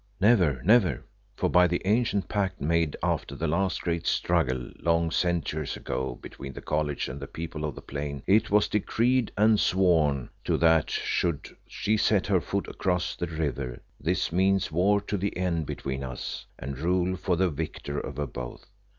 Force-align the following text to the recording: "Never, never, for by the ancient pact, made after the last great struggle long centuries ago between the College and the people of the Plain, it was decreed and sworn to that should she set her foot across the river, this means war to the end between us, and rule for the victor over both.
"Never, 0.19 0.63
never, 0.63 1.05
for 1.35 1.47
by 1.47 1.67
the 1.67 1.79
ancient 1.85 2.27
pact, 2.27 2.59
made 2.59 2.97
after 3.03 3.35
the 3.35 3.47
last 3.47 3.83
great 3.83 4.07
struggle 4.07 4.71
long 4.79 5.11
centuries 5.11 5.77
ago 5.77 6.17
between 6.23 6.53
the 6.53 6.61
College 6.63 7.07
and 7.07 7.19
the 7.19 7.27
people 7.27 7.63
of 7.65 7.75
the 7.75 7.83
Plain, 7.83 8.23
it 8.25 8.49
was 8.49 8.67
decreed 8.67 9.31
and 9.37 9.59
sworn 9.59 10.31
to 10.43 10.57
that 10.57 10.89
should 10.89 11.55
she 11.67 11.97
set 11.97 12.25
her 12.25 12.41
foot 12.41 12.67
across 12.67 13.15
the 13.15 13.27
river, 13.27 13.83
this 13.99 14.31
means 14.31 14.71
war 14.71 15.01
to 15.01 15.17
the 15.17 15.37
end 15.37 15.67
between 15.67 16.03
us, 16.03 16.47
and 16.57 16.79
rule 16.79 17.15
for 17.15 17.35
the 17.35 17.51
victor 17.51 18.03
over 18.03 18.25
both. 18.25 18.65